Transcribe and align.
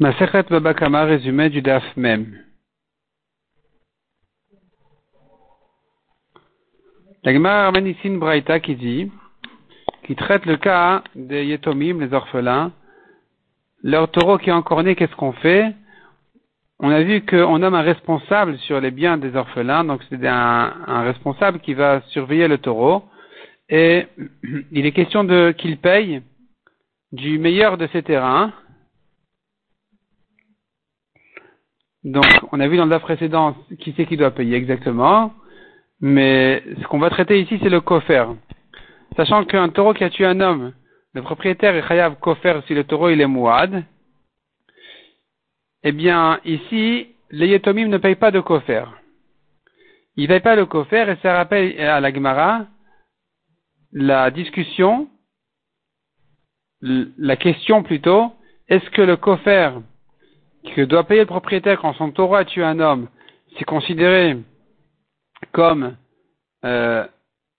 Masechet 0.00 0.44
Babakama, 0.48 1.06
résumé 1.06 1.50
du 1.50 1.60
DAF 1.60 1.82
même. 1.96 2.38
La 7.24 7.32
Gemara 7.32 7.64
ramène 7.64 7.88
ici 7.88 8.08
braïta 8.08 8.60
qui 8.60 8.76
dit, 8.76 9.10
qui 10.04 10.14
traite 10.14 10.46
le 10.46 10.56
cas 10.56 11.02
des 11.16 11.46
Yetomim, 11.46 11.98
les 11.98 12.14
orphelins. 12.14 12.70
Leur 13.82 14.08
taureau 14.12 14.38
qui 14.38 14.50
est 14.50 14.52
encore 14.52 14.84
né, 14.84 14.94
qu'est-ce 14.94 15.16
qu'on 15.16 15.32
fait? 15.32 15.74
On 16.78 16.90
a 16.90 17.02
vu 17.02 17.26
qu'on 17.26 17.58
nomme 17.58 17.74
un 17.74 17.82
responsable 17.82 18.56
sur 18.58 18.80
les 18.80 18.92
biens 18.92 19.18
des 19.18 19.34
orphelins, 19.34 19.82
donc 19.82 20.00
c'est 20.08 20.24
un, 20.28 20.74
un, 20.86 21.02
responsable 21.02 21.58
qui 21.58 21.74
va 21.74 22.02
surveiller 22.10 22.46
le 22.46 22.58
taureau. 22.58 23.02
Et 23.68 24.06
il 24.70 24.86
est 24.86 24.92
question 24.92 25.24
de 25.24 25.52
qu'il 25.58 25.76
paye 25.78 26.22
du 27.10 27.40
meilleur 27.40 27.78
de 27.78 27.88
ses 27.88 28.04
terrains, 28.04 28.52
Donc, 32.04 32.26
on 32.52 32.60
a 32.60 32.68
vu 32.68 32.76
dans 32.76 32.86
le 32.86 32.98
précédent 32.98 33.56
qui 33.80 33.94
c'est 33.96 34.06
qui 34.06 34.16
doit 34.16 34.30
payer 34.30 34.56
exactement. 34.56 35.32
Mais 36.00 36.62
ce 36.80 36.86
qu'on 36.86 36.98
va 36.98 37.10
traiter 37.10 37.40
ici, 37.40 37.58
c'est 37.62 37.68
le 37.68 37.80
kofer. 37.80 38.26
Sachant 39.16 39.44
qu'un 39.44 39.68
taureau 39.68 39.94
qui 39.94 40.04
a 40.04 40.10
tué 40.10 40.26
un 40.26 40.40
homme, 40.40 40.72
le 41.14 41.22
propriétaire 41.22 41.74
est 41.74 41.86
chayav 41.86 42.16
kofer 42.20 42.60
si 42.66 42.74
le 42.74 42.84
taureau 42.84 43.08
il 43.10 43.20
est 43.20 43.26
mouad. 43.26 43.84
Eh 45.82 45.92
bien, 45.92 46.38
ici, 46.44 47.08
les 47.30 47.48
yetomim 47.48 47.88
ne 47.88 47.98
payent 47.98 48.14
pas 48.14 48.30
de 48.30 48.40
kofer. 48.40 48.84
Ils 50.16 50.24
ne 50.24 50.28
payent 50.28 50.40
pas 50.40 50.56
le 50.56 50.66
kofer 50.66 51.08
et 51.08 51.16
ça 51.22 51.36
rappelle 51.36 51.80
à 51.80 52.00
la 52.00 52.12
Gemara 52.12 52.66
la 53.92 54.30
discussion, 54.30 55.08
la 56.82 57.36
question 57.36 57.82
plutôt, 57.82 58.32
est-ce 58.68 58.88
que 58.90 59.02
le 59.02 59.16
kofer 59.16 59.72
que 60.74 60.82
doit 60.82 61.04
payer 61.04 61.20
le 61.20 61.26
propriétaire 61.26 61.80
quand 61.80 61.92
son 61.94 62.10
taureau 62.10 62.36
a 62.36 62.44
tué 62.44 62.64
un 62.64 62.80
homme, 62.80 63.08
c'est 63.56 63.64
considéré 63.64 64.36
comme 65.52 65.96
euh, 66.64 67.04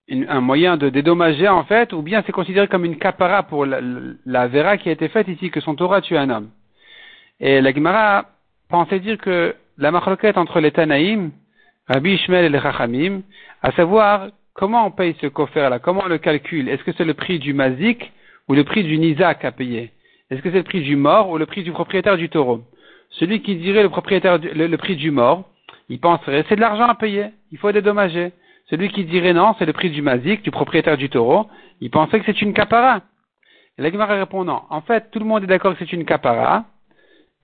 un 0.09 0.41
moyen 0.41 0.77
de 0.77 0.89
dédommager 0.89 1.47
en 1.47 1.63
fait, 1.63 1.93
ou 1.93 2.01
bien 2.01 2.23
c'est 2.25 2.31
considéré 2.31 2.67
comme 2.67 2.85
une 2.85 2.97
capara 2.97 3.43
pour 3.43 3.65
la, 3.65 4.47
vera 4.47 4.77
qui 4.77 4.89
a 4.89 4.91
été 4.91 5.07
faite 5.07 5.27
ici, 5.27 5.51
que 5.51 5.61
son 5.61 5.75
taureau 5.75 5.93
a 5.93 6.01
tué 6.01 6.17
un 6.17 6.29
homme. 6.29 6.49
Et 7.39 7.61
la 7.61 7.73
Gemara 7.73 8.25
pensait 8.69 8.99
dire 8.99 9.17
que 9.17 9.55
la 9.77 9.91
marloquette 9.91 10.37
entre 10.37 10.59
les 10.59 10.71
Tanaïm, 10.71 11.31
Rabbi 11.87 12.13
Ishmael 12.13 12.45
et 12.45 12.49
les 12.49 12.59
Chachamim, 12.59 13.21
à 13.61 13.71
savoir 13.71 14.27
comment 14.53 14.85
on 14.85 14.91
paye 14.91 15.15
ce 15.21 15.27
coffre-là, 15.27 15.79
comment 15.79 16.03
on 16.05 16.09
le 16.09 16.17
calcule, 16.17 16.67
est-ce 16.69 16.83
que 16.83 16.91
c'est 16.97 17.05
le 17.05 17.13
prix 17.13 17.39
du 17.39 17.53
mazik 17.53 18.11
ou 18.47 18.55
le 18.55 18.63
prix 18.63 18.83
du 18.83 18.97
nizak 18.97 19.45
à 19.45 19.51
payer? 19.51 19.91
Est-ce 20.29 20.41
que 20.41 20.51
c'est 20.51 20.57
le 20.57 20.63
prix 20.63 20.81
du 20.81 20.95
mort 20.95 21.29
ou 21.29 21.37
le 21.37 21.45
prix 21.45 21.63
du 21.63 21.71
propriétaire 21.71 22.17
du 22.17 22.29
taureau? 22.29 22.63
Celui 23.09 23.41
qui 23.41 23.55
dirait 23.55 23.83
le 23.83 23.89
propriétaire 23.89 24.37
le, 24.37 24.77
prix 24.77 24.95
du 24.95 25.11
mort, 25.11 25.49
il 25.89 25.99
penserait 25.99 26.45
c'est 26.47 26.55
de 26.55 26.61
l'argent 26.61 26.87
à 26.87 26.95
payer, 26.95 27.27
il 27.51 27.57
faut 27.57 27.71
dédommager. 27.71 28.31
Celui 28.69 28.89
qui 28.89 29.03
dirait 29.05 29.33
non, 29.33 29.55
c'est 29.57 29.65
le 29.65 29.73
prix 29.73 29.89
du 29.89 30.03
mazik, 30.03 30.43
du 30.43 30.51
propriétaire 30.51 30.95
du 30.95 31.09
taureau, 31.09 31.47
il 31.81 31.89
pensait 31.89 32.19
que 32.19 32.25
c'est 32.25 32.41
une 32.41 32.53
capara. 32.53 33.01
Et 33.77 33.81
la 33.89 34.05
répond 34.05 34.43
non. 34.43 34.61
En 34.69 34.81
fait, 34.81 35.09
tout 35.09 35.19
le 35.19 35.25
monde 35.25 35.43
est 35.43 35.47
d'accord 35.47 35.73
que 35.73 35.79
c'est 35.79 35.93
une 35.93 36.05
capara. 36.05 36.65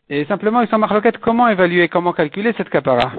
Et 0.10 0.26
simplement, 0.26 0.62
ils 0.62 0.68
sont 0.68 0.78
marloquettes 0.78 1.18
comment 1.18 1.48
évaluer, 1.48 1.88
comment 1.88 2.14
calculer 2.14 2.54
cette 2.58 2.70
capara? 2.70 3.14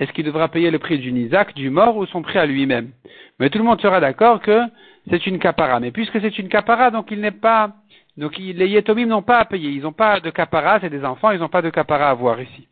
Est-ce 0.00 0.12
qu'il 0.12 0.24
devra 0.24 0.48
payer 0.48 0.70
le 0.70 0.78
prix 0.78 0.98
du 0.98 1.12
nizak, 1.12 1.54
du 1.54 1.70
mort, 1.70 1.96
ou 1.96 2.06
son 2.06 2.22
prix 2.22 2.38
à 2.38 2.46
lui-même? 2.46 2.90
Mais 3.38 3.50
tout 3.50 3.58
le 3.58 3.64
monde 3.64 3.80
sera 3.80 4.00
d'accord 4.00 4.40
que 4.40 4.62
c'est 5.08 5.26
une 5.26 5.38
capara. 5.38 5.78
Mais 5.78 5.92
puisque 5.92 6.20
c'est 6.20 6.38
une 6.38 6.48
capara, 6.48 6.90
donc 6.90 7.10
il 7.10 7.20
n'est 7.20 7.30
pas 7.30 7.74
donc 8.20 8.36
les 8.36 8.68
Yetomim 8.68 9.06
n'ont 9.06 9.22
pas 9.22 9.38
à 9.38 9.46
payer, 9.46 9.70
ils 9.70 9.80
n'ont 9.80 9.94
pas 9.94 10.20
de 10.20 10.28
capara, 10.28 10.78
c'est 10.78 10.90
des 10.90 11.06
enfants, 11.06 11.30
ils 11.30 11.40
n'ont 11.40 11.48
pas 11.48 11.62
de 11.62 11.70
capara 11.70 12.10
à 12.10 12.14
voir 12.14 12.38
ici. 12.38 12.68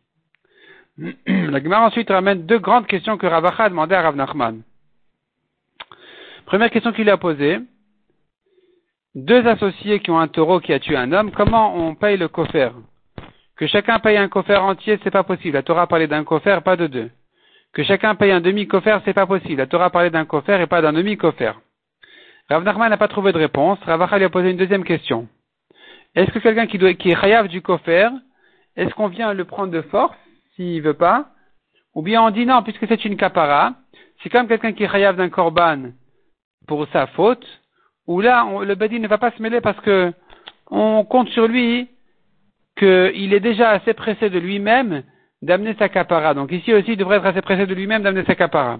La 1.25 1.63
Gemara 1.63 1.87
ensuite 1.87 2.09
ramène 2.09 2.45
deux 2.45 2.59
grandes 2.59 2.85
questions 2.85 3.17
que 3.17 3.25
Ravacha 3.25 3.63
a 3.63 3.69
demandé 3.69 3.95
à 3.95 4.03
Rav 4.03 4.15
Nachman. 4.15 4.61
Première 6.45 6.69
question 6.69 6.91
qu'il 6.91 7.09
a 7.09 7.17
posée. 7.17 7.57
Deux 9.15 9.47
associés 9.47 9.99
qui 10.01 10.11
ont 10.11 10.19
un 10.19 10.27
taureau 10.27 10.59
qui 10.59 10.71
a 10.71 10.79
tué 10.79 10.95
un 10.95 11.11
homme, 11.13 11.31
comment 11.31 11.75
on 11.75 11.95
paye 11.95 12.17
le 12.17 12.27
coffre? 12.27 12.75
Que 13.57 13.65
chacun 13.65 13.97
paye 13.97 14.17
un 14.17 14.29
coffre 14.29 14.53
entier, 14.53 14.99
c'est 15.03 15.09
pas 15.09 15.23
possible. 15.23 15.55
La 15.55 15.63
Torah 15.63 15.87
parlé 15.87 16.05
d'un 16.05 16.23
coffre, 16.23 16.59
pas 16.59 16.75
de 16.75 16.85
deux. 16.85 17.09
Que 17.73 17.83
chacun 17.83 18.13
paye 18.13 18.31
un 18.31 18.39
demi-coffre, 18.39 19.01
c'est 19.03 19.15
pas 19.15 19.25
possible. 19.25 19.57
La 19.57 19.65
Torah 19.65 19.89
parlé 19.89 20.11
d'un 20.11 20.25
coffre 20.25 20.51
et 20.51 20.67
pas 20.67 20.83
d'un 20.83 20.93
demi-coffre. 20.93 21.59
Rav 22.51 22.63
Nachman 22.63 22.91
n'a 22.91 22.97
pas 22.97 23.07
trouvé 23.07 23.31
de 23.31 23.39
réponse. 23.39 23.79
Ravacha 23.83 24.19
lui 24.19 24.25
a 24.25 24.29
posé 24.29 24.51
une 24.51 24.57
deuxième 24.57 24.83
question. 24.83 25.27
Est-ce 26.15 26.31
que 26.31 26.39
quelqu'un 26.39 26.67
qui, 26.67 26.77
doit, 26.77 26.93
qui 26.93 27.11
est 27.11 27.47
du 27.47 27.61
kofer, 27.61 28.09
est-ce 28.75 28.93
qu'on 28.95 29.07
vient 29.07 29.33
le 29.33 29.45
prendre 29.45 29.71
de 29.71 29.81
force 29.81 30.15
s'il 30.55 30.81
veut 30.81 30.93
pas 30.93 31.29
Ou 31.95 32.01
bien 32.01 32.21
on 32.21 32.29
dit 32.31 32.45
non, 32.45 32.63
puisque 32.63 32.87
c'est 32.87 33.05
une 33.05 33.17
kapara, 33.17 33.73
c'est 34.21 34.29
comme 34.29 34.47
quelqu'un 34.47 34.73
qui 34.73 34.83
est 34.83 35.13
d'un 35.13 35.29
korban 35.29 35.91
pour 36.67 36.87
sa 36.89 37.07
faute, 37.07 37.45
ou 38.07 38.21
là, 38.21 38.45
le 38.63 38.75
badi 38.75 38.99
ne 38.99 39.07
va 39.07 39.17
pas 39.17 39.31
se 39.31 39.41
mêler 39.41 39.61
parce 39.61 39.79
que 39.81 40.13
on 40.71 41.03
compte 41.03 41.29
sur 41.29 41.47
lui 41.47 41.87
qu'il 42.77 43.33
est 43.33 43.39
déjà 43.39 43.71
assez 43.71 43.93
pressé 43.93 44.29
de 44.29 44.39
lui-même 44.39 45.03
d'amener 45.41 45.75
sa 45.77 45.89
kapara. 45.89 46.33
Donc 46.33 46.51
ici 46.51 46.73
aussi, 46.73 46.93
il 46.93 46.97
devrait 46.97 47.17
être 47.17 47.25
assez 47.25 47.41
pressé 47.41 47.65
de 47.65 47.73
lui-même 47.73 48.03
d'amener 48.03 48.25
sa 48.25 48.35
kapara. 48.35 48.79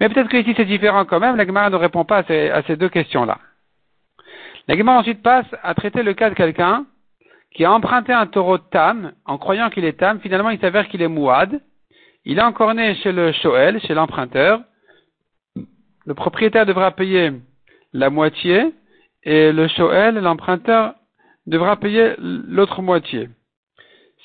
Mais 0.00 0.08
peut-être 0.08 0.28
que 0.28 0.36
ici 0.36 0.54
c'est 0.56 0.64
différent 0.64 1.04
quand 1.04 1.20
même, 1.20 1.36
la 1.36 1.46
Gemara 1.46 1.70
ne 1.70 1.76
répond 1.76 2.04
pas 2.04 2.24
à 2.28 2.62
ces 2.62 2.76
deux 2.76 2.88
questions-là. 2.88 3.38
La 4.66 4.96
ensuite 4.96 5.22
passe 5.22 5.46
à 5.62 5.74
traiter 5.74 6.02
le 6.02 6.14
cas 6.14 6.30
de 6.30 6.34
quelqu'un 6.34 6.86
qui 7.54 7.64
a 7.64 7.72
emprunté 7.72 8.12
un 8.12 8.26
taureau 8.26 8.58
Tam, 8.58 9.12
en 9.26 9.36
croyant 9.36 9.68
qu'il 9.68 9.84
est 9.84 9.98
Tam, 9.98 10.20
finalement 10.20 10.50
il 10.50 10.58
s'avère 10.58 10.88
qu'il 10.88 11.02
est 11.02 11.08
Mouad. 11.08 11.60
Il 12.24 12.38
est 12.38 12.42
encore 12.42 12.74
né 12.74 12.94
chez 12.96 13.12
le 13.12 13.32
Shoel, 13.32 13.80
chez 13.82 13.92
l'emprunteur. 13.92 14.62
Le 16.06 16.14
propriétaire 16.14 16.64
devra 16.64 16.90
payer 16.92 17.32
la 17.92 18.08
moitié 18.08 18.72
et 19.22 19.52
le 19.52 19.68
Shoel, 19.68 20.16
l'emprunteur, 20.16 20.94
devra 21.46 21.76
payer 21.76 22.14
l'autre 22.18 22.80
moitié. 22.80 23.28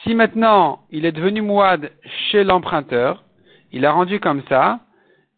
Si 0.04 0.16
maintenant 0.16 0.86
il 0.90 1.06
est 1.06 1.12
devenu 1.12 1.42
Mouad 1.42 1.92
chez 2.32 2.46
l'emprunteur, 2.46 3.24
il 3.74 3.86
a 3.86 3.92
rendu 3.92 4.22
comme 4.22 4.42
ça, 4.48 4.80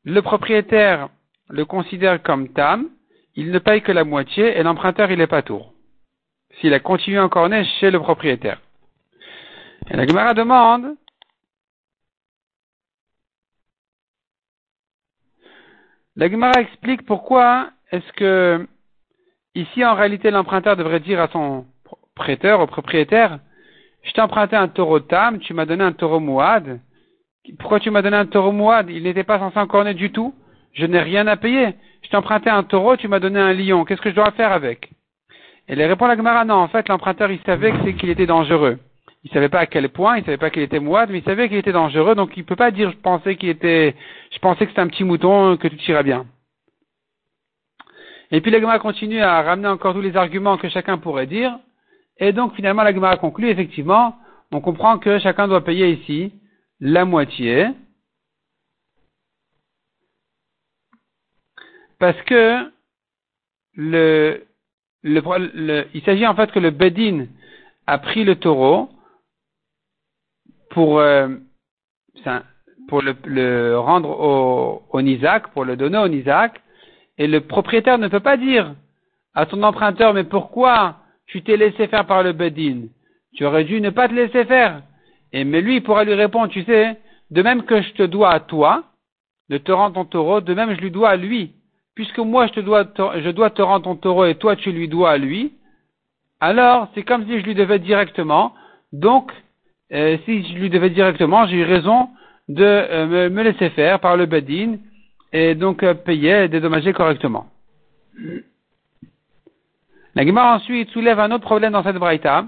le 0.03 0.21
propriétaire 0.21 1.09
le 1.49 1.65
considère 1.65 2.21
comme 2.21 2.49
Tam, 2.49 2.87
il 3.35 3.51
ne 3.51 3.59
paye 3.59 3.81
que 3.81 3.91
la 3.91 4.03
moitié 4.03 4.57
et 4.57 4.63
l'emprunteur 4.63 5.11
il 5.11 5.21
est 5.21 5.27
pas 5.27 5.41
tour. 5.41 5.73
S'il 6.59 6.73
a 6.73 6.79
continué 6.79 7.19
encore 7.19 7.49
né 7.49 7.63
chez 7.79 7.91
le 7.91 7.99
propriétaire. 7.99 8.59
Et 9.89 9.95
la 9.95 10.05
Gemara 10.05 10.33
demande 10.33 10.95
La 16.17 16.29
Gemara 16.29 16.59
explique 16.59 17.05
pourquoi 17.05 17.71
est-ce 17.91 18.11
que 18.13 18.67
ici 19.55 19.83
en 19.85 19.95
réalité 19.95 20.29
l'emprunteur 20.29 20.75
devrait 20.75 20.99
dire 20.99 21.21
à 21.21 21.29
son 21.29 21.65
prêteur, 22.15 22.59
au 22.59 22.67
propriétaire, 22.67 23.39
je 24.03 24.11
t'ai 24.11 24.21
emprunté 24.21 24.55
un 24.55 24.67
taureau 24.67 24.99
tam, 24.99 25.39
tu 25.39 25.53
m'as 25.53 25.65
donné 25.65 25.83
un 25.83 25.93
taureau 25.93 26.19
mouad. 26.19 26.79
Pourquoi 27.59 27.79
tu 27.79 27.91
m'as 27.91 28.01
donné 28.01 28.17
un 28.17 28.25
taureau 28.25 28.51
mouad? 28.51 28.89
Il 28.89 29.03
n'était 29.03 29.23
pas 29.23 29.39
censé 29.39 29.57
encore 29.57 29.83
né 29.83 29.93
du 29.93 30.11
tout. 30.11 30.33
Je 30.73 30.85
n'ai 30.85 30.99
rien 30.99 31.27
à 31.27 31.37
payer. 31.37 31.75
Je 32.03 32.09
t'ai 32.09 32.17
emprunté 32.17 32.49
un 32.49 32.63
taureau, 32.63 32.97
tu 32.97 33.07
m'as 33.07 33.19
donné 33.19 33.39
un 33.39 33.53
lion. 33.53 33.85
Qu'est-ce 33.85 34.01
que 34.01 34.09
je 34.09 34.15
dois 34.15 34.31
faire 34.31 34.51
avec? 34.51 34.89
Et 35.67 35.73
il 35.73 35.83
répond 35.83 36.05
à 36.05 36.09
la 36.09 36.17
Gemara, 36.17 36.45
non, 36.45 36.55
en 36.55 36.67
fait, 36.67 36.89
l'emprunteur, 36.89 37.31
il 37.31 37.39
savait 37.45 37.71
qu'il 37.95 38.09
était 38.09 38.25
dangereux. 38.25 38.79
Il 39.23 39.31
savait 39.31 39.49
pas 39.49 39.59
à 39.59 39.65
quel 39.67 39.89
point, 39.89 40.17
il 40.17 40.25
savait 40.25 40.37
pas 40.37 40.49
qu'il 40.49 40.63
était 40.63 40.79
mouad, 40.79 41.09
mais 41.11 41.19
il 41.19 41.23
savait 41.23 41.47
qu'il 41.47 41.57
était 41.57 41.71
dangereux, 41.71 42.15
donc 42.15 42.35
il 42.37 42.43
peut 42.43 42.55
pas 42.55 42.71
dire, 42.71 42.91
je 42.91 42.97
pensais 42.97 43.35
qu'il 43.35 43.49
était, 43.49 43.95
je 44.31 44.39
pensais 44.39 44.65
que 44.65 44.71
c'était 44.71 44.81
un 44.81 44.87
petit 44.87 45.03
mouton, 45.03 45.57
que 45.57 45.67
tu 45.67 45.77
tirais 45.77 46.03
bien. 46.03 46.25
Et 48.31 48.41
puis 48.41 48.49
la 48.49 48.59
Gemara 48.59 48.79
continue 48.79 49.21
à 49.21 49.41
ramener 49.43 49.67
encore 49.67 49.93
tous 49.93 50.01
les 50.01 50.15
arguments 50.17 50.57
que 50.57 50.69
chacun 50.69 50.97
pourrait 50.97 51.27
dire. 51.27 51.57
Et 52.17 52.31
donc 52.31 52.55
finalement 52.55 52.83
la 52.83 52.93
Gemara 52.93 53.17
conclut, 53.17 53.49
effectivement, 53.49 54.15
on 54.51 54.61
comprend 54.61 54.97
que 54.97 55.19
chacun 55.19 55.47
doit 55.47 55.63
payer 55.63 55.89
ici 55.89 56.33
la 56.79 57.05
moitié. 57.05 57.67
Parce 62.01 62.19
que 62.23 62.71
le, 63.75 64.43
le, 65.03 65.85
il 65.93 66.01
s'agit 66.01 66.25
en 66.25 66.33
fait 66.33 66.51
que 66.51 66.57
le 66.57 66.71
Bedin 66.71 67.27
a 67.85 67.99
pris 67.99 68.23
le 68.23 68.37
taureau 68.37 68.89
pour, 70.71 70.97
euh, 70.97 71.27
pour 72.87 73.03
le, 73.03 73.15
le, 73.25 73.77
rendre 73.77 74.09
au, 74.09 74.81
au 74.91 75.01
pour 75.53 75.63
le 75.63 75.75
donner 75.75 75.99
au 75.99 76.07
Nizak, 76.07 76.59
et 77.19 77.27
le 77.27 77.41
propriétaire 77.41 77.99
ne 77.99 78.07
peut 78.07 78.19
pas 78.19 78.35
dire 78.35 78.73
à 79.35 79.45
son 79.45 79.61
emprunteur, 79.61 80.15
mais 80.15 80.23
pourquoi 80.23 80.97
tu 81.27 81.43
t'es 81.43 81.55
laissé 81.55 81.85
faire 81.85 82.07
par 82.07 82.23
le 82.23 82.31
Bedin? 82.31 82.87
Tu 83.35 83.45
aurais 83.45 83.63
dû 83.63 83.79
ne 83.79 83.91
pas 83.91 84.07
te 84.07 84.13
laisser 84.15 84.45
faire. 84.45 84.81
Et 85.33 85.43
mais 85.43 85.61
lui, 85.61 85.75
il 85.75 85.83
pourra 85.83 86.03
lui 86.03 86.15
répondre, 86.15 86.51
tu 86.51 86.63
sais, 86.63 86.97
de 87.29 87.41
même 87.43 87.63
que 87.63 87.79
je 87.83 87.93
te 87.93 88.03
dois 88.03 88.31
à 88.31 88.39
toi, 88.39 88.85
de 89.49 89.59
te 89.59 89.71
rendre 89.71 89.93
ton 89.93 90.05
taureau, 90.05 90.41
de 90.41 90.53
même 90.55 90.73
je 90.73 90.81
lui 90.81 90.89
dois 90.89 91.09
à 91.11 91.15
lui 91.15 91.53
puisque 91.95 92.19
moi 92.19 92.47
je, 92.47 92.53
te 92.53 92.59
dois, 92.59 92.85
je 92.95 93.29
dois 93.29 93.49
te 93.49 93.61
rendre 93.61 93.85
ton 93.85 93.95
taureau 93.95 94.25
et 94.25 94.35
toi 94.35 94.55
tu 94.55 94.71
lui 94.71 94.87
dois 94.87 95.11
à 95.11 95.17
lui, 95.17 95.53
alors 96.39 96.89
c'est 96.93 97.03
comme 97.03 97.25
si 97.25 97.39
je 97.39 97.45
lui 97.45 97.55
devais 97.55 97.79
directement, 97.79 98.53
Donc, 98.91 99.31
euh, 99.93 100.17
si 100.25 100.43
je 100.43 100.53
lui 100.57 100.69
devais 100.69 100.89
directement, 100.89 101.45
j'ai 101.47 101.57
eu 101.57 101.63
raison 101.63 102.09
de 102.49 102.63
euh, 102.63 103.29
me, 103.29 103.43
laisser 103.43 103.69
faire 103.69 103.99
par 103.99 104.17
le 104.17 104.25
Bedin 104.25 104.77
et 105.31 105.55
donc 105.55 105.83
euh, 105.83 105.93
payer 105.93 106.45
et 106.45 106.47
dédommager 106.47 106.93
correctement. 106.93 107.45
La 110.15 110.25
Gemara 110.25 110.55
ensuite 110.55 110.89
soulève 110.89 111.19
un 111.19 111.31
autre 111.31 111.45
problème 111.45 111.73
dans 111.73 111.83
cette 111.83 111.95
braïta. 111.95 112.45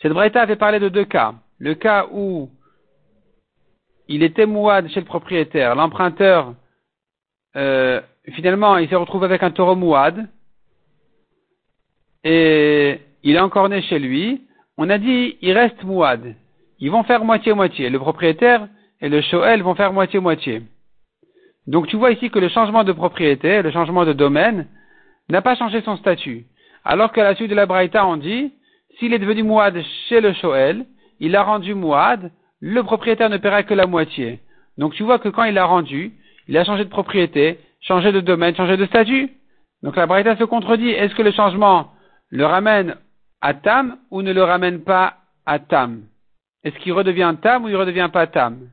Cette 0.00 0.12
braïta 0.12 0.40
avait 0.40 0.56
parlé 0.56 0.78
de 0.78 0.88
deux 0.88 1.04
cas. 1.04 1.34
Le 1.58 1.74
cas 1.74 2.06
où 2.10 2.48
il 4.08 4.22
était 4.22 4.46
mouad 4.46 4.88
chez 4.88 5.00
le 5.00 5.06
propriétaire, 5.06 5.74
l'emprunteur, 5.74 6.54
euh, 7.56 8.00
finalement, 8.32 8.76
il 8.76 8.88
s'est 8.88 8.96
retrouvé 8.96 9.26
avec 9.26 9.42
un 9.42 9.50
taureau 9.50 9.76
mouad, 9.76 10.28
et 12.24 13.00
il 13.22 13.36
est 13.36 13.40
encore 13.40 13.68
né 13.68 13.82
chez 13.82 13.98
lui. 13.98 14.42
On 14.76 14.88
a 14.90 14.98
dit, 14.98 15.36
il 15.40 15.52
reste 15.52 15.82
mouad. 15.84 16.34
Ils 16.78 16.90
vont 16.90 17.02
faire 17.02 17.24
moitié-moitié. 17.24 17.90
Le 17.90 17.98
propriétaire 17.98 18.68
et 19.00 19.08
le 19.08 19.20
shoel 19.20 19.62
vont 19.62 19.74
faire 19.74 19.92
moitié-moitié. 19.92 20.62
Donc 21.66 21.86
tu 21.88 21.96
vois 21.96 22.10
ici 22.10 22.30
que 22.30 22.38
le 22.38 22.48
changement 22.48 22.84
de 22.84 22.92
propriété, 22.92 23.62
le 23.62 23.70
changement 23.70 24.04
de 24.04 24.12
domaine, 24.12 24.66
n'a 25.28 25.42
pas 25.42 25.56
changé 25.56 25.82
son 25.82 25.96
statut. 25.96 26.46
Alors 26.84 27.12
qu'à 27.12 27.24
la 27.24 27.34
suite 27.34 27.50
de 27.50 27.54
la 27.54 27.66
Braïta, 27.66 28.06
on 28.06 28.16
dit, 28.16 28.52
s'il 28.98 29.12
est 29.12 29.18
devenu 29.18 29.42
mouad 29.42 29.80
chez 30.08 30.20
le 30.20 30.32
Shoel, 30.32 30.86
il 31.20 31.36
a 31.36 31.42
rendu 31.42 31.74
mouad, 31.74 32.32
le 32.60 32.82
propriétaire 32.82 33.30
ne 33.30 33.36
paiera 33.36 33.62
que 33.62 33.74
la 33.74 33.86
moitié. 33.86 34.40
Donc 34.78 34.94
tu 34.94 35.02
vois 35.02 35.18
que 35.18 35.28
quand 35.28 35.44
il 35.44 35.54
l'a 35.54 35.66
rendu, 35.66 36.12
il 36.50 36.58
a 36.58 36.64
changé 36.64 36.84
de 36.84 36.90
propriété, 36.90 37.60
changé 37.80 38.10
de 38.10 38.20
domaine, 38.20 38.56
changé 38.56 38.76
de 38.76 38.84
statut. 38.86 39.30
Donc 39.84 39.94
la 39.94 40.06
Braïta 40.06 40.36
se 40.36 40.42
contredit. 40.42 40.90
Est-ce 40.90 41.14
que 41.14 41.22
le 41.22 41.30
changement 41.30 41.92
le 42.28 42.44
ramène 42.44 42.96
à 43.40 43.54
Tam 43.54 43.98
ou 44.10 44.20
ne 44.22 44.32
le 44.32 44.42
ramène 44.42 44.82
pas 44.82 45.18
à 45.46 45.60
Tam? 45.60 46.02
Est-ce 46.64 46.76
qu'il 46.80 46.92
redevient 46.92 47.36
Tam 47.40 47.64
ou 47.64 47.68
il 47.68 47.76
redevient 47.76 48.10
pas 48.12 48.26
Tam? 48.26 48.68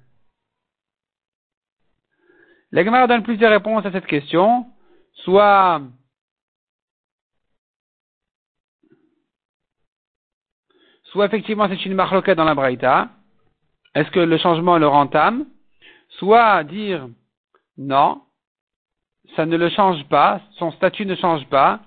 La 2.72 2.84
Gemara 2.84 3.06
donne 3.06 3.22
plusieurs 3.22 3.52
réponses 3.52 3.86
à 3.86 3.92
cette 3.92 4.08
question. 4.08 4.66
Soit 5.14 5.82
soit 11.04 11.28
effectivement 11.28 11.68
c'est 11.70 11.86
une 11.86 11.94
marloquette 11.94 12.38
dans 12.38 12.44
la 12.44 12.56
Braïta, 12.56 13.10
est-ce 13.94 14.10
que 14.10 14.20
le 14.20 14.38
changement 14.40 14.80
le 14.80 14.88
rentame 14.88 15.46
Soit 16.18 16.64
dire 16.64 17.08
non, 17.78 18.22
ça 19.36 19.46
ne 19.46 19.58
le 19.58 19.70
change 19.70 20.04
pas, 20.06 20.42
son 20.58 20.72
statut 20.72 21.06
ne 21.06 21.16
change 21.16 21.46
pas. 21.48 21.82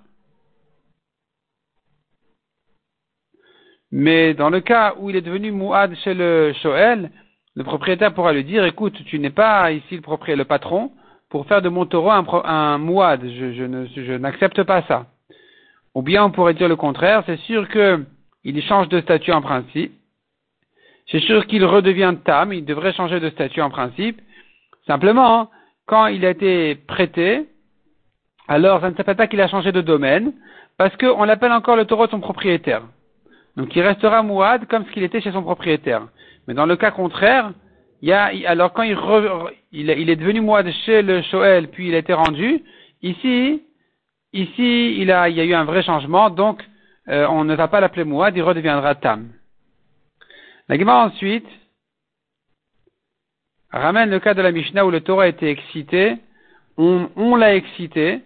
Mais 3.92 4.34
dans 4.34 4.50
le 4.50 4.60
cas 4.60 4.94
où 4.98 5.10
il 5.10 5.16
est 5.16 5.20
devenu 5.20 5.50
mouad 5.50 5.94
chez 6.04 6.14
le 6.14 6.52
Shoel, 6.62 7.10
le 7.56 7.64
propriétaire 7.64 8.14
pourra 8.14 8.32
lui 8.32 8.44
dire, 8.44 8.64
écoute, 8.64 8.94
tu 9.06 9.18
n'es 9.18 9.30
pas 9.30 9.72
ici 9.72 10.00
le 10.00 10.42
patron, 10.44 10.92
pour 11.28 11.46
faire 11.46 11.62
de 11.62 11.68
mon 11.68 11.86
taureau 11.86 12.10
un, 12.10 12.78
mouad, 12.78 13.20
je, 13.22 13.52
je 13.52 14.12
n'accepte 14.12 14.62
pas 14.62 14.82
ça. 14.82 15.06
Ou 15.94 16.02
bien 16.02 16.24
on 16.24 16.30
pourrait 16.30 16.54
dire 16.54 16.68
le 16.68 16.76
contraire, 16.76 17.22
c'est 17.26 17.38
sûr 17.40 17.68
que 17.68 18.04
il 18.44 18.62
change 18.62 18.88
de 18.88 19.00
statut 19.00 19.32
en 19.32 19.42
principe. 19.42 19.92
C'est 21.10 21.20
sûr 21.20 21.46
qu'il 21.46 21.64
redevient 21.64 22.14
tam, 22.24 22.52
il 22.52 22.64
devrait 22.64 22.92
changer 22.92 23.18
de 23.18 23.30
statut 23.30 23.60
en 23.60 23.70
principe. 23.70 24.20
Simplement, 24.86 25.40
hein, 25.40 25.48
quand 25.90 26.06
il 26.06 26.24
a 26.24 26.30
été 26.30 26.76
prêté, 26.76 27.48
alors 28.46 28.80
ça 28.80 28.90
ne 28.90 28.94
s'appelle 28.94 29.16
pas 29.16 29.26
qu'il 29.26 29.40
a 29.40 29.48
changé 29.48 29.72
de 29.72 29.80
domaine, 29.80 30.32
parce 30.78 30.96
qu'on 30.96 31.24
l'appelle 31.24 31.50
encore 31.50 31.74
le 31.74 31.84
taureau 31.84 32.06
de 32.06 32.12
son 32.12 32.20
propriétaire. 32.20 32.82
Donc 33.56 33.74
il 33.74 33.82
restera 33.82 34.22
mouad 34.22 34.66
comme 34.68 34.86
ce 34.86 34.92
qu'il 34.92 35.02
était 35.02 35.20
chez 35.20 35.32
son 35.32 35.42
propriétaire. 35.42 36.06
Mais 36.46 36.54
dans 36.54 36.64
le 36.64 36.76
cas 36.76 36.92
contraire, 36.92 37.50
il 38.02 38.08
y 38.08 38.12
a, 38.12 38.30
alors 38.46 38.72
quand 38.72 38.84
il, 38.84 38.96
il, 39.72 39.90
est 39.90 40.16
devenu 40.16 40.40
mouad 40.40 40.70
chez 40.86 41.02
le 41.02 41.22
Shoel, 41.22 41.68
puis 41.68 41.88
il 41.88 41.94
a 41.96 41.98
été 41.98 42.14
rendu, 42.14 42.62
ici, 43.02 43.64
ici, 44.32 44.96
il, 44.96 45.10
a, 45.10 45.28
il 45.28 45.34
y 45.34 45.40
a 45.40 45.44
eu 45.44 45.54
un 45.54 45.64
vrai 45.64 45.82
changement, 45.82 46.30
donc 46.30 46.62
euh, 47.08 47.26
on 47.28 47.42
ne 47.42 47.56
va 47.56 47.66
pas 47.66 47.80
l'appeler 47.80 48.04
Mouad, 48.04 48.36
il 48.36 48.42
redeviendra 48.42 48.94
Tam. 48.94 49.30
La 50.68 50.76
ensuite 51.04 51.48
ramène 53.72 54.10
le 54.10 54.18
cas 54.18 54.34
de 54.34 54.42
la 54.42 54.52
Mishnah 54.52 54.84
où 54.84 54.90
le 54.90 55.00
Torah 55.00 55.24
a 55.24 55.28
été 55.28 55.48
excité, 55.48 56.16
on, 56.76 57.36
l'a 57.36 57.54
excité 57.54 58.20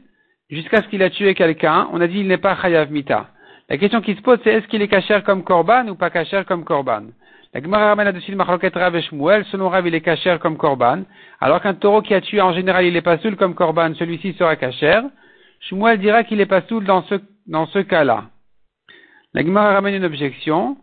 jusqu'à 0.48 0.82
ce 0.82 0.88
qu'il 0.88 1.02
a 1.02 1.10
tué 1.10 1.34
quelqu'un, 1.34 1.88
on 1.92 2.00
a 2.00 2.06
dit 2.06 2.20
il 2.20 2.28
n'est 2.28 2.38
pas 2.38 2.56
Chayav 2.60 2.90
Mita. 2.90 3.28
La 3.68 3.78
question 3.78 4.00
qui 4.00 4.14
se 4.14 4.20
pose 4.20 4.38
c'est 4.44 4.50
est-ce 4.50 4.66
qu'il 4.68 4.82
est 4.82 4.88
caché 4.88 5.20
comme 5.24 5.42
Korban 5.42 5.88
ou 5.88 5.94
pas 5.96 6.10
caché 6.10 6.42
comme 6.46 6.64
Korban? 6.64 7.06
La 7.52 7.62
Gemara 7.62 7.86
ramène 7.86 8.06
là-dessus 8.06 8.32
le 8.32 8.42
Rav 8.42 8.96
et 8.96 9.02
Shmuel, 9.02 9.44
selon 9.46 9.68
Rav 9.68 9.86
il 9.86 9.94
est 9.94 10.00
caché 10.00 10.36
comme 10.40 10.56
Korban, 10.56 11.02
alors 11.40 11.60
qu'un 11.60 11.74
taureau 11.74 12.02
qui 12.02 12.14
a 12.14 12.20
tué 12.20 12.40
en 12.40 12.52
général 12.52 12.84
il 12.84 12.96
est 12.96 13.02
pas 13.02 13.18
soul 13.18 13.36
comme 13.36 13.54
Korban, 13.54 13.94
celui-ci 13.94 14.34
sera 14.34 14.56
caché. 14.56 15.00
Shmuel 15.60 15.98
dira 15.98 16.24
qu'il 16.24 16.40
est 16.40 16.46
pas 16.46 16.62
soul 16.62 16.84
dans 16.84 17.02
ce, 17.04 17.14
dans 17.46 17.66
ce 17.66 17.78
cas-là. 17.78 18.24
La 19.34 19.42
Gemara 19.42 19.72
ramène 19.72 19.94
une 19.94 20.04
objection. 20.04 20.76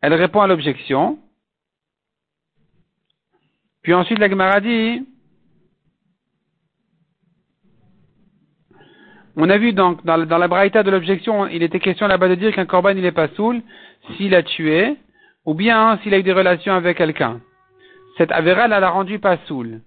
Elle 0.00 0.14
répond 0.14 0.40
à 0.40 0.46
l'objection. 0.46 1.18
Puis 3.82 3.94
ensuite, 3.94 4.18
la 4.18 4.28
Gemara 4.28 4.60
on 9.36 9.48
a 9.48 9.56
vu 9.56 9.72
donc 9.72 10.04
dans, 10.04 10.16
la 10.16 10.48
braïta 10.48 10.82
de 10.82 10.90
l'objection, 10.90 11.46
il 11.46 11.62
était 11.62 11.80
question 11.80 12.06
là-bas 12.06 12.28
de 12.28 12.34
dire 12.34 12.54
qu'un 12.54 12.66
corban 12.66 12.90
il 12.90 13.00
n'est 13.00 13.12
pas 13.12 13.28
saoul 13.28 13.62
s'il 14.16 14.34
a 14.34 14.42
tué, 14.42 14.96
ou 15.46 15.54
bien 15.54 15.98
s'il 16.02 16.12
a 16.12 16.18
eu 16.18 16.22
des 16.22 16.32
relations 16.32 16.74
avec 16.74 16.98
quelqu'un. 16.98 17.40
Cette 18.18 18.32
avéra, 18.32 18.64
elle 18.64 18.70
l'a 18.70 18.90
rendu 18.90 19.18
pas 19.18 19.38
saoul. 19.46 19.80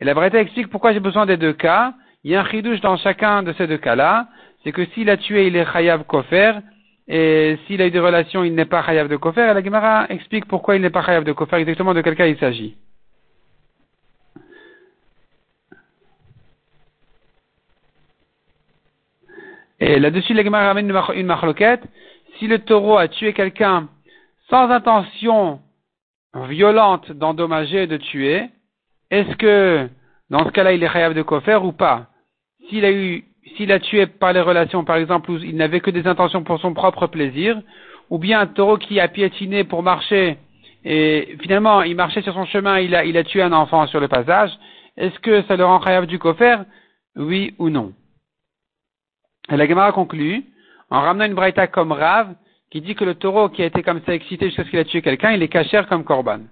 Et 0.00 0.04
la 0.04 0.14
Braïta 0.14 0.40
explique 0.40 0.68
pourquoi 0.68 0.92
j'ai 0.92 1.00
besoin 1.00 1.26
des 1.26 1.36
deux 1.36 1.54
cas. 1.54 1.94
Il 2.22 2.30
y 2.30 2.36
a 2.36 2.42
un 2.42 2.48
chidouche 2.48 2.80
dans 2.80 2.96
chacun 2.96 3.42
de 3.42 3.52
ces 3.54 3.66
deux 3.66 3.78
cas-là. 3.78 4.28
C'est 4.62 4.72
que 4.72 4.84
s'il 4.86 5.08
a 5.10 5.16
tué, 5.16 5.46
il 5.46 5.56
est 5.56 5.64
chayav 5.72 6.04
kofer. 6.04 6.60
Et 7.08 7.58
s'il 7.66 7.80
a 7.80 7.86
eu 7.86 7.90
des 7.90 8.00
relations, 8.00 8.42
il 8.42 8.54
n'est 8.54 8.64
pas 8.64 8.82
chayav 8.82 9.08
de 9.08 9.16
kofer. 9.16 9.50
Et 9.50 9.54
la 9.54 9.62
Gemara 9.62 10.06
explique 10.08 10.46
pourquoi 10.46 10.76
il 10.76 10.82
n'est 10.82 10.90
pas 10.90 11.02
chayav 11.02 11.24
de 11.24 11.32
kofer, 11.32 11.56
exactement 11.56 11.94
de 11.94 12.00
quel 12.00 12.16
cas 12.16 12.26
il 12.26 12.38
s'agit. 12.38 12.76
Et 19.78 20.00
là-dessus, 20.00 20.34
la 20.34 20.42
Gemara 20.42 20.66
ramène 20.68 20.90
une 21.14 21.26
marloquette. 21.26 21.82
Si 22.38 22.48
le 22.48 22.58
taureau 22.58 22.98
a 22.98 23.08
tué 23.08 23.32
quelqu'un 23.32 23.88
sans 24.50 24.70
intention 24.70 25.60
violente 26.34 27.12
d'endommager, 27.12 27.86
de 27.86 27.96
tuer, 27.96 28.50
est-ce 29.10 29.36
que 29.36 29.88
dans 30.28 30.44
ce 30.44 30.50
cas-là 30.50 30.72
il 30.72 30.82
est 30.82 30.88
chayav 30.88 31.14
de 31.14 31.22
kofer 31.22 31.64
ou 31.64 31.72
pas? 31.72 32.08
S'il 32.68 32.84
a 32.84 32.90
eu, 32.90 33.24
s'il 33.56 33.70
a 33.72 33.78
tué 33.78 34.06
par 34.06 34.32
les 34.32 34.40
relations, 34.40 34.84
par 34.84 34.96
exemple, 34.96 35.30
où 35.30 35.36
il 35.36 35.56
n'avait 35.56 35.80
que 35.80 35.90
des 35.90 36.06
intentions 36.06 36.42
pour 36.42 36.60
son 36.60 36.74
propre 36.74 37.06
plaisir, 37.06 37.60
ou 38.10 38.18
bien 38.18 38.40
un 38.40 38.46
taureau 38.46 38.76
qui 38.76 39.00
a 39.00 39.08
piétiné 39.08 39.64
pour 39.64 39.82
marcher 39.82 40.38
et 40.88 41.36
finalement 41.40 41.82
il 41.82 41.96
marchait 41.96 42.22
sur 42.22 42.32
son 42.32 42.46
chemin, 42.46 42.78
il 42.78 42.94
a, 42.94 43.04
il 43.04 43.16
a 43.16 43.24
tué 43.24 43.42
un 43.42 43.52
enfant 43.52 43.88
sur 43.88 43.98
le 43.98 44.06
passage, 44.06 44.52
est-ce 44.96 45.18
que 45.18 45.42
ça 45.42 45.56
le 45.56 45.64
rend 45.64 45.82
chayav 45.82 46.06
du 46.06 46.20
kofer 46.20 46.58
Oui 47.16 47.54
ou 47.58 47.70
non? 47.70 47.92
Et 49.50 49.56
la 49.56 49.66
Gemara 49.66 49.90
conclut 49.90 50.44
en 50.88 51.00
ramenant 51.00 51.24
une 51.24 51.34
braïta 51.34 51.66
comme 51.66 51.90
Rav 51.90 52.34
qui 52.70 52.80
dit 52.80 52.94
que 52.94 53.04
le 53.04 53.16
taureau 53.16 53.48
qui 53.48 53.62
a 53.62 53.66
été 53.66 53.82
comme 53.82 54.00
ça 54.06 54.14
excité 54.14 54.46
jusqu'à 54.46 54.64
ce 54.64 54.70
qu'il 54.70 54.78
a 54.78 54.84
tué 54.84 55.02
quelqu'un, 55.02 55.32
il 55.32 55.42
est 55.42 55.48
cachère 55.48 55.88
comme 55.88 56.04
korban. 56.04 56.42